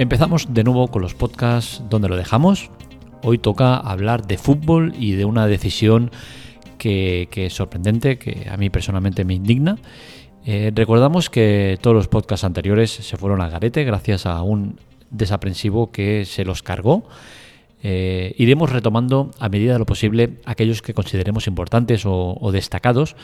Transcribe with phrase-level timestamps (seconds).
[0.00, 2.70] Empezamos de nuevo con los podcasts donde lo dejamos.
[3.22, 6.10] Hoy toca hablar de fútbol y de una decisión
[6.78, 9.76] que, es sorprendente, que a mí personalmente me indigna.
[10.46, 15.92] Eh, recordamos que todos los podcasts anteriores se fueron a garete gracias a un desaprensivo
[15.92, 17.06] que se los cargó.
[17.82, 23.16] Eh, iremos retomando a medida de lo posible aquellos que consideremos importantes o, destacados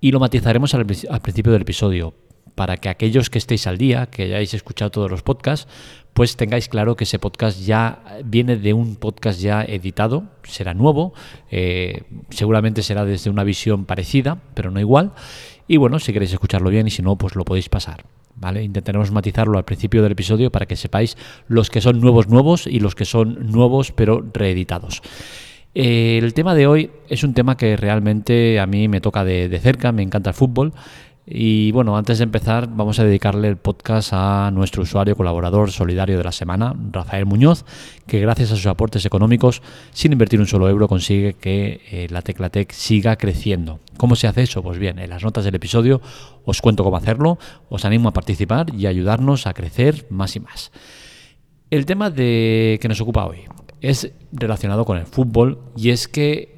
[0.00, 2.14] y lo matizaremos al, principio del episodio
[2.54, 5.68] para que aquellos que estéis al día, que hayáis escuchado todos los podcasts,
[6.14, 11.12] pues tengáis claro que ese podcast ya viene de un podcast ya editado, será nuevo,
[11.50, 15.12] eh, seguramente será desde una visión parecida, pero no igual.
[15.66, 18.04] Y bueno, si queréis escucharlo bien y si no, pues lo podéis pasar.
[18.36, 18.64] ¿Vale?
[18.64, 22.80] Intentaremos matizarlo al principio del episodio para que sepáis los que son nuevos nuevos y
[22.80, 25.02] los que son nuevos pero reeditados.
[25.72, 29.58] Eh, el tema de hoy es un tema que realmente a mí me toca de
[29.60, 30.72] cerca, me encanta el fútbol.
[31.26, 36.18] Y bueno, antes de empezar, vamos a dedicarle el podcast a nuestro usuario colaborador solidario
[36.18, 37.64] de la semana, Rafael Muñoz,
[38.06, 42.20] que gracias a sus aportes económicos, sin invertir un solo euro, consigue que eh, la
[42.20, 43.80] Teclatec siga creciendo.
[43.96, 44.62] ¿Cómo se hace eso?
[44.62, 46.02] Pues bien, en las notas del episodio
[46.44, 47.38] os cuento cómo hacerlo,
[47.70, 50.72] os animo a participar y ayudarnos a crecer más y más.
[51.70, 53.44] El tema de que nos ocupa hoy
[53.80, 56.53] es relacionado con el fútbol y es que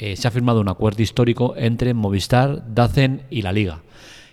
[0.00, 3.82] eh, se ha firmado un acuerdo histórico entre Movistar, Dacen y la Liga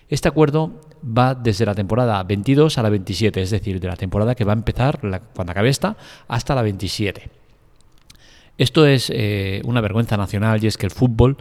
[0.08, 4.34] este acuerdo va desde la temporada 22 a la 27, es decir, de la temporada
[4.34, 5.00] que va a empezar
[5.34, 5.96] cuando acabe esta
[6.28, 7.30] hasta la 27.
[8.58, 11.38] Esto es eh, una vergüenza nacional y es que el fútbol,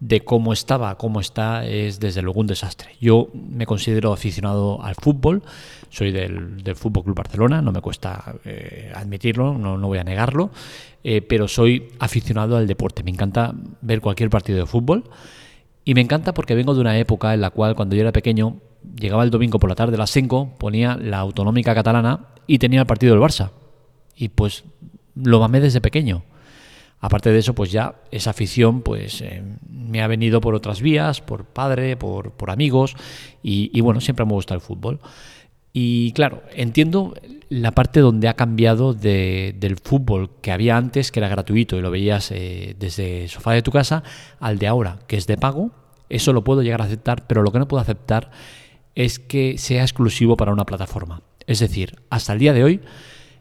[0.00, 2.90] de cómo estaba cómo está, es desde luego un desastre.
[3.00, 5.42] Yo me considero aficionado al fútbol,
[5.90, 10.50] soy del, del Fútbol Club Barcelona, no me cuesta eh, admitirlo, no, voy a negarlo,
[11.02, 13.02] eh, pero soy aficionado al deporte.
[13.02, 15.04] Me encanta ver cualquier partido de fútbol.
[15.84, 18.58] Y me encanta porque vengo de una época en la cual cuando yo era pequeño
[19.00, 22.80] llegaba el domingo por la tarde a las 5, ponía la autonómica catalana y tenía
[22.80, 23.52] el partido del Barça.
[24.14, 24.64] Y pues
[25.14, 26.24] lo mamé desde pequeño.
[27.00, 31.20] Aparte de eso, pues ya esa afición pues eh, me ha venido por otras vías,
[31.20, 32.96] por padre, por, amigos
[33.42, 34.98] y, bueno, siempre me gusta el fútbol.
[35.72, 37.14] Y claro, entiendo
[37.50, 41.90] la parte donde ha cambiado del fútbol que había antes, que era gratuito y lo
[41.90, 44.02] veías eh, desde el sofá de tu casa,
[44.40, 45.70] al de ahora, que es de pago.
[46.08, 48.30] Eso lo puedo llegar a aceptar, pero lo que no puedo aceptar
[48.94, 51.22] es que sea exclusivo para una plataforma.
[51.46, 52.80] Es decir, hasta el día de hoy,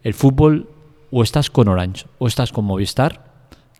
[0.03, 0.69] el fútbol
[1.09, 3.26] o estás con Orange o estás con Movistar,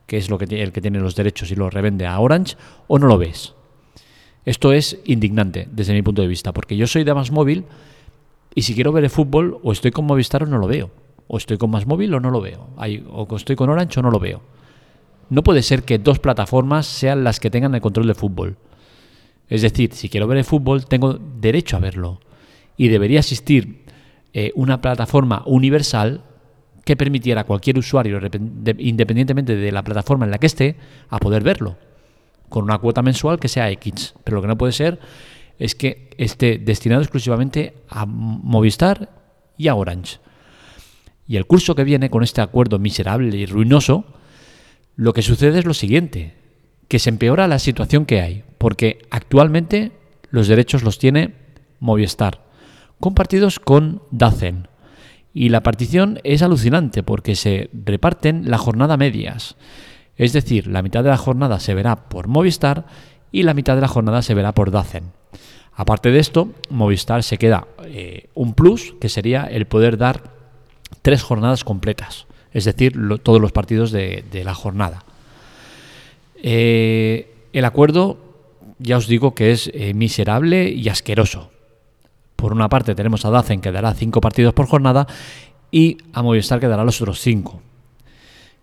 [0.08, 2.56] que es lo que, el que tiene los derechos y lo revende a Orange,
[2.88, 3.54] o no lo ves.
[4.46, 7.66] Esto es indignante desde mi punto de vista, porque yo soy de más móvil
[8.56, 10.90] y si quiero ver el fútbol, o estoy con Movistar o no lo veo.
[11.28, 12.70] O estoy con Más Móvil o no lo veo.
[12.76, 14.42] o estoy con Orange o no lo veo.
[15.30, 18.58] No puede ser que dos plataformas sean las que tengan el control del fútbol.
[19.48, 22.20] Es decir, si quiero ver el fútbol, tengo derecho a verlo.
[22.78, 23.86] Y debería existir
[24.34, 26.24] eh, una plataforma universal
[26.88, 28.18] que permitiera a cualquier usuario,
[28.78, 30.78] independientemente de la plataforma en la que esté,
[31.10, 31.76] a poder verlo.
[32.48, 34.16] Con una cuota mensual que sea X.
[34.24, 34.98] Pero lo que no puede ser
[35.60, 39.10] es que esté destinado exclusivamente a Movistar
[39.58, 40.20] y a Orange.
[41.28, 44.06] Y el curso que viene con este acuerdo miserable y ruinoso,
[44.96, 46.36] lo que sucede es lo siguiente,
[46.88, 49.92] que se empeora la situación que hay, porque actualmente
[50.30, 51.34] los derechos los tiene
[51.82, 52.46] Movistar,
[53.02, 54.70] compartidos con Dacen.
[55.40, 59.56] Y la partición es alucinante porque se reparten la jornada medias.
[60.16, 62.88] Es decir, la mitad de la jornada se verá por Movistar
[63.32, 65.12] y la mitad de la jornada se verá por Dacen.
[65.74, 70.24] Aparte de esto, Movistar se queda eh, un plus, que sería el poder dar
[71.04, 75.04] tres jornadas completas, es decir, todos los partidos de, la jornada.
[76.42, 78.18] Eh, el acuerdo,
[78.80, 81.52] ya os digo que es eh, miserable y asqueroso.
[82.38, 85.06] Por una parte tenemos a Dacen que dará cinco partidos por jornada
[85.70, 87.62] y a Movistar que dará los otros cinco.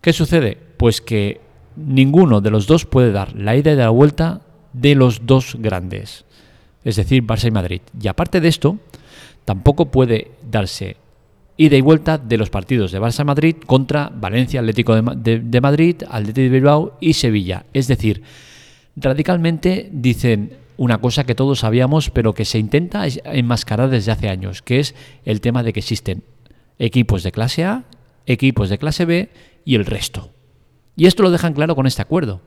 [0.00, 0.56] ¿Qué sucede?
[0.78, 1.42] Pues que
[1.76, 4.40] ninguno de los dos puede dar la ida y la vuelta
[4.72, 6.24] de los dos grandes
[6.84, 7.80] es decir, Barça y Madrid.
[8.00, 8.78] Y aparte de esto,
[9.44, 10.96] tampoco puede darse
[11.56, 16.42] ida y vuelta de los partidos de Barça Madrid contra Valencia, Atlético de, Madrid, Atlético
[16.42, 17.64] de Bilbao y Sevilla.
[17.72, 18.22] Es decir,
[18.96, 24.62] radicalmente dicen una cosa que todos sabíamos, pero que se intenta enmascarar desde hace años,
[24.62, 24.94] que es
[25.24, 26.24] el tema de que existen
[26.78, 27.84] equipos de clase A,
[28.26, 29.30] equipos de clase B
[29.64, 30.30] y el resto.
[30.96, 32.40] Y esto lo dejan claro con este acuerdo.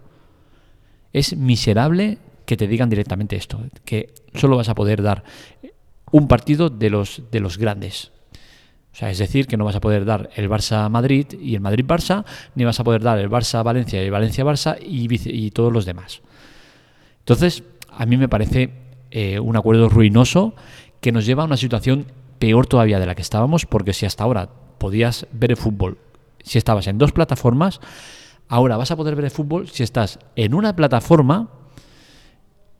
[1.13, 5.23] Es miserable que te digan directamente esto, que solo vas a poder dar
[6.11, 8.11] un partido de los, de los grandes.
[8.97, 12.25] O sea, es decir, que no vas a poder dar el Barça-Madrid y el Madrid-Barça,
[12.55, 16.21] ni vas a poder dar el Barça-Valencia y Valencia-Barça y, todos los demás.
[17.19, 17.63] Entonces,
[17.97, 18.69] a mí me parece
[19.09, 20.53] eh, un acuerdo ruinoso
[21.01, 22.05] que nos lleva a una situación
[22.37, 25.97] peor todavía de la que estábamos, porque si hasta ahora podías ver el fútbol
[26.43, 27.81] si estabas en dos plataformas,
[28.47, 31.49] ahora vas a poder ver el fútbol si estás en una plataforma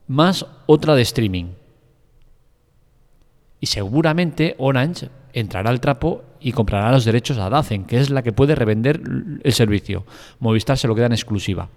[0.08, 1.46] más otra de streaming.
[3.60, 8.22] Y seguramente Orange entrará al trapo y comprará los derechos a Dacen, que es la
[8.22, 9.02] que puede revender
[9.44, 10.06] el servicio.
[10.40, 11.70] Movistar se lo queda en exclusiva.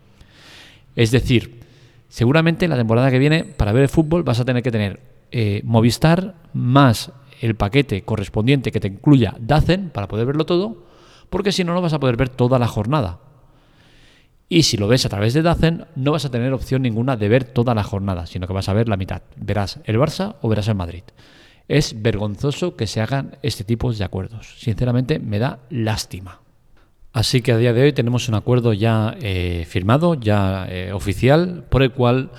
[0.94, 1.59] Es decir,
[2.10, 5.62] seguramente la temporada que viene, para ver el fútbol, vas a tener que tener eh,
[5.64, 10.84] Movistar más el paquete correspondiente que te incluya Dacen para poder verlo todo,
[11.30, 13.20] porque si no, no vas a poder ver toda la jornada.
[14.48, 17.28] Y si lo ves a través de Dacen, no vas a tener opción ninguna de
[17.28, 19.22] ver toda la jornada, sino que vas a ver la mitad.
[19.36, 21.04] Verás el Barça o verás el Madrid.
[21.68, 24.56] Es vergonzoso que se hagan este tipo de acuerdos.
[24.58, 26.40] Sinceramente, me da lástima.
[27.12, 31.64] Así que a día de hoy tenemos un acuerdo ya eh, firmado, ya eh, oficial,
[31.68, 32.30] por el cual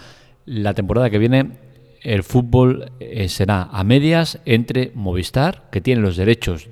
[0.45, 1.57] la temporada que viene
[2.01, 6.69] el fútbol eh, será a medias entre Movistar, que tiene los derechos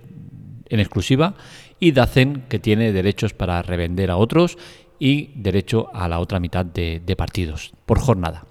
[0.70, 1.36] en exclusiva,
[1.80, 4.58] y Dacen, que tiene derechos para revender a otros
[5.00, 8.46] y derecho a la otra mitad de, partidos por jornada.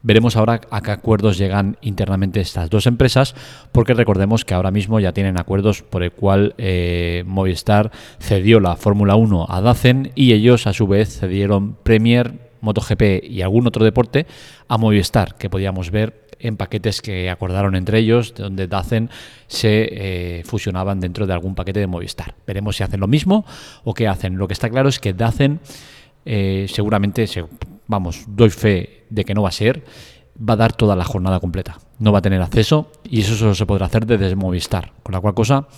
[0.00, 3.34] Veremos ahora a qué acuerdos llegan internamente estas dos empresas,
[3.72, 7.90] porque recordemos que ahora mismo ya tienen acuerdos por el cual eh, Movistar
[8.20, 13.42] cedió la Fórmula 1 a Dacen y ellos a su vez cedieron Premier, MotoGP y
[13.42, 14.26] algún otro deporte
[14.68, 19.10] a Movistar, que podíamos ver en paquetes que acordaron entre ellos, donde Dacen
[19.46, 22.34] se eh, fusionaban dentro de algún paquete de Movistar.
[22.46, 23.44] Veremos si hacen lo mismo
[23.84, 24.36] o qué hacen.
[24.36, 25.60] Lo que está claro es que Dacen
[26.24, 27.26] eh, seguramente,
[27.86, 29.82] vamos, doy fe de que no va a ser,
[30.38, 31.78] va a dar toda la jornada completa.
[31.98, 34.92] No va a tener acceso y eso solo se podrá hacer desde Movistar.
[35.02, 35.68] Con la cual cosa,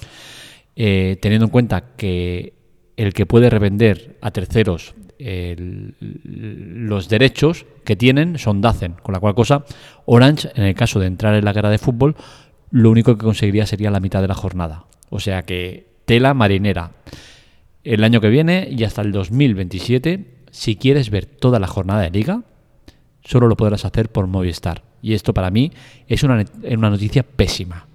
[0.76, 2.54] eh, teniendo en cuenta que
[2.96, 9.34] el que puede revender a terceros los derechos que tienen son Dacen, con la cual
[9.34, 9.64] cosa
[10.06, 12.17] Orange, en el caso de entrar en la guerra de fútbol,
[12.70, 14.84] lo único que conseguiría sería la mitad de la jornada.
[15.11, 16.93] O sea que tela marinera.
[17.84, 22.11] El año que viene y hasta el 2027, si quieres ver toda la jornada de
[22.11, 22.43] liga,
[23.25, 24.82] solo lo podrás hacer por Movistar.
[25.02, 25.72] Y esto para mí
[26.06, 27.89] es una, una noticia pésima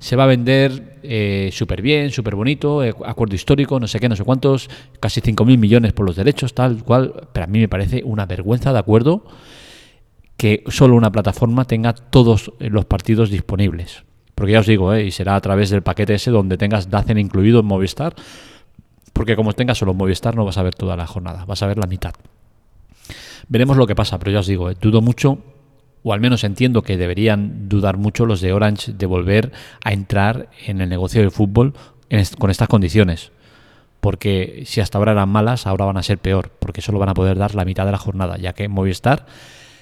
[0.00, 4.08] se va a vender eh, súper bien, súper bonito, eh, acuerdo histórico, no sé qué,
[4.08, 7.68] no sé cuántos, casi 5.000 millones por los derechos, tal cual, pero a mí me
[7.68, 9.24] parece una vergüenza de acuerdo
[10.38, 14.04] que solo una plataforma tenga todos los partidos disponibles.
[14.34, 17.18] Porque ya os digo, eh, y será a través del paquete ese donde tengas Dacen
[17.18, 18.14] incluido en Movistar,
[19.12, 21.76] porque como tengas solo Movistar no vas a ver toda la jornada, vas a ver
[21.76, 22.14] la mitad.
[23.48, 25.49] Veremos lo que pasa, pero ya os digo, dudo mucho
[26.02, 29.52] o al menos entiendo que deberían dudar mucho los de Orange de volver
[29.84, 31.74] a entrar en el negocio del fútbol
[32.38, 33.32] con estas condiciones.
[34.00, 37.14] Porque si hasta ahora eran malas, ahora van a ser peor, porque solo van a
[37.14, 39.26] poder dar la mitad de la jornada, ya que Movistar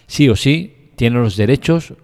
[0.09, 1.95] sí o sí tiene los derechos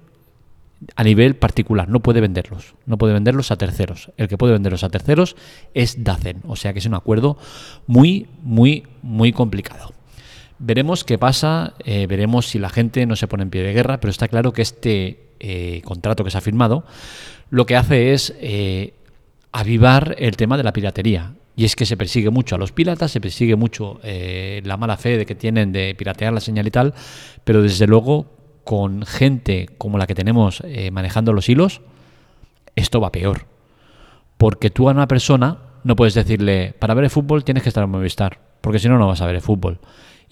[0.97, 4.13] a nivel particular, no puede venderlos, no puede venderlos a terceros.
[4.17, 5.35] El que puede venderlos a terceros
[5.73, 7.37] es Dacen, o sea que es un acuerdo
[7.87, 9.94] muy, muy, muy complicado.
[10.67, 14.01] Veremos qué pasa, eh, veremos si la gente no se pone en pie de guerra,
[14.01, 16.85] pero está claro que este eh, contrato que se ha firmado
[17.51, 18.95] lo que hace es eh,
[19.53, 21.35] avivar el tema de la piratería.
[21.55, 25.19] Y es que se persigue mucho a los piratas, se persigue mucho la mala fe
[25.19, 26.95] de que tienen de piratear la señal y tal,
[27.45, 28.33] pero desde luego
[28.65, 31.83] con gente como la que tenemos manejando los hilos,
[32.75, 33.47] esto va peor.
[34.37, 37.85] Porque tú a una persona no puedes decirle, para ver el fútbol tienes que estar
[37.85, 39.79] en Movistar, porque si no, no vas a ver el fútbol.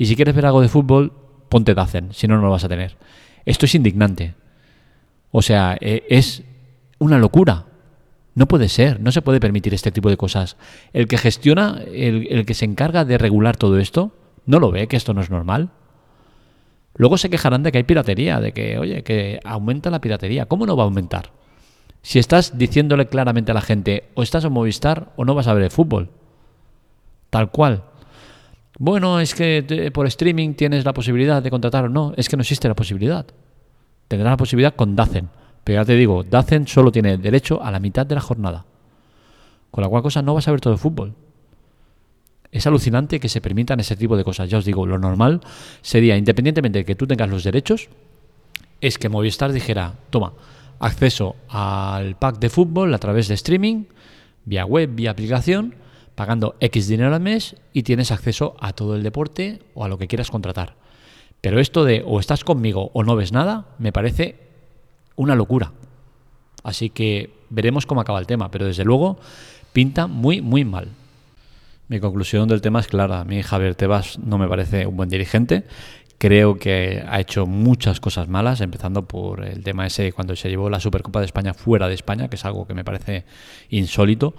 [0.02, 1.12] Y si quieres ver algo de fútbol,
[1.48, 2.96] ponte Dacen, si no, no lo vas a tener.
[3.44, 4.34] Esto es indignante.
[5.30, 6.42] O sea, e, es
[6.98, 7.66] una locura.
[8.34, 10.56] No puede ser, no se puede permitir este tipo de cosas.
[10.92, 14.10] El que gestiona, el, el, que se encarga de regular todo esto,
[14.44, 15.70] no lo ve que esto no es normal.
[16.96, 20.46] Luego se quejarán de que hay piratería, de que, oye, que aumenta la piratería.
[20.46, 21.30] ¿Cómo no va a aumentar?
[22.02, 25.54] Si estás diciéndole claramente a la gente, o estás en Movistar o no vas a
[25.54, 26.10] ver el fútbol.
[27.30, 27.84] Tal cual.
[28.82, 32.14] Bueno, es que por streaming tienes la posibilidad de contratar o no.
[32.16, 33.24] Es que no existe la posibilidad.
[34.08, 35.28] Tendrás la posibilidad con Dacen.
[35.62, 38.64] Pero ya te digo, Dacen solo tiene derecho a la mitad de la jornada.
[39.70, 41.14] Con la cual cosa no vas a ver todo el fútbol.
[42.50, 44.50] Es alucinante que se permitan ese tipo de cosas.
[44.50, 45.42] Ya os digo, lo normal
[45.80, 47.88] sería, independientemente de que tú tengas los derechos,
[48.80, 50.32] es que Movistar dijera, toma,
[50.80, 53.84] acceso al pack de fútbol a través de streaming,
[54.44, 55.76] vía web, vía aplicación,
[56.14, 59.98] pagando X dinero al mes y tienes acceso a todo el deporte o a lo
[59.98, 60.74] que quieras contratar.
[61.40, 64.36] Pero esto de o estás conmigo o no ves nada, me parece
[65.16, 65.72] una locura.
[66.62, 69.18] Así que veremos cómo acaba el tema, pero desde luego
[69.72, 70.88] pinta muy, muy mal.
[71.88, 73.20] Mi conclusión del tema es clara.
[73.20, 75.64] A mí Javier Tebas no me parece un buen dirigente.
[76.18, 80.70] Creo que ha hecho muchas cosas malas, empezando por el tema ese cuando se llevó
[80.70, 83.24] la Supercopa de España fuera de España, que es algo que me parece
[83.70, 84.34] insólito.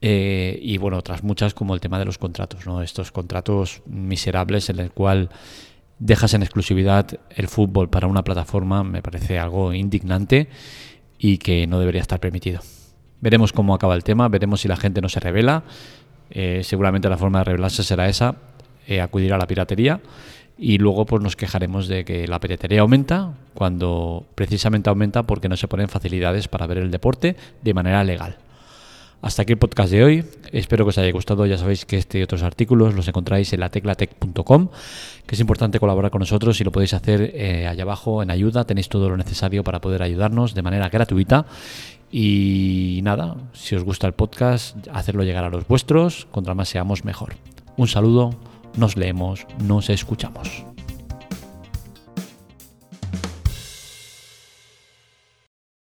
[0.00, 2.82] Eh, y bueno, otras muchas como el tema de los contratos, ¿no?
[2.82, 5.30] Estos contratos miserables en el cual
[5.98, 10.48] dejas en exclusividad el fútbol para una plataforma me parece algo indignante
[11.18, 12.60] y que no debería estar permitido.
[13.20, 15.64] Veremos cómo acaba el tema, veremos si la gente no se revela.
[16.30, 18.36] Eh, seguramente la forma de revelarse será esa,
[18.86, 20.00] eh, acudir a la piratería
[20.56, 25.56] y luego pues nos quejaremos de que la piratería aumenta cuando precisamente aumenta porque no
[25.56, 28.36] se ponen facilidades para ver el deporte de manera legal.
[29.20, 30.24] Hasta aquí el podcast de hoy.
[30.52, 31.44] Espero que os haya gustado.
[31.44, 34.68] Ya sabéis que este y otros artículos los encontráis en la teclatec.com,
[35.26, 38.64] que es importante colaborar con nosotros y lo podéis hacer eh, allá abajo en ayuda.
[38.64, 41.46] Tenéis todo lo necesario para poder ayudarnos de manera gratuita.
[42.12, 46.26] Y nada, si os gusta el podcast, hacerlo llegar a los vuestros.
[46.30, 47.34] Contra más seamos, mejor.
[47.76, 48.30] Un saludo,
[48.76, 50.64] nos leemos, nos escuchamos.